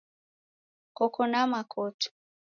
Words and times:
kokona 0.97 1.39
makoto 1.51 2.09